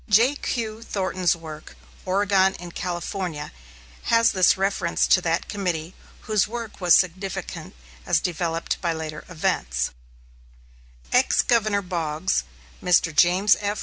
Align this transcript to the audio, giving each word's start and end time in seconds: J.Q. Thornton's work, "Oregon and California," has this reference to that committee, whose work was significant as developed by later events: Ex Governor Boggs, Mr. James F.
J.Q. 0.09 0.81
Thornton's 0.81 1.35
work, 1.35 1.75
"Oregon 2.05 2.55
and 2.59 2.73
California," 2.73 3.51
has 4.05 4.31
this 4.31 4.57
reference 4.57 5.05
to 5.05 5.21
that 5.21 5.47
committee, 5.47 5.93
whose 6.21 6.47
work 6.47 6.81
was 6.81 6.95
significant 6.95 7.75
as 8.03 8.19
developed 8.19 8.81
by 8.81 8.93
later 8.93 9.23
events: 9.29 9.91
Ex 11.13 11.43
Governor 11.43 11.83
Boggs, 11.83 12.45
Mr. 12.81 13.15
James 13.15 13.55
F. 13.59 13.79